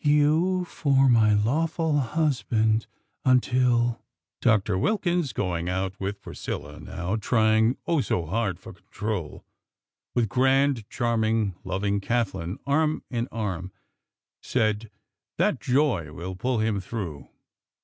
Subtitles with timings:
[0.03, 2.87] you for my lawful husband,
[3.23, 4.01] until
[4.41, 9.45] ..."Doctor Wilkins, going out with Priscilla, now trying, oh, so hard for control;
[10.15, 13.71] with grand, charming, loving Kathlyn, arm in arm,
[14.41, 14.89] said:
[15.37, 17.27] "That joy will pull him through.